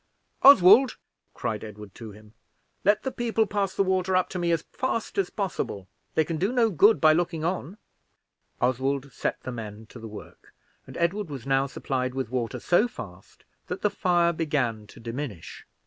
[0.41, 0.97] "Oswald,"
[1.35, 2.33] cried Edward to him,
[2.83, 5.87] "let the people pass the water up to me as fast as possible.
[6.15, 7.77] They can do no good looking on."
[8.59, 10.55] Oswald set the men to work,
[10.87, 15.67] and Edward was now supplied with water so fast that the fire began to diminish.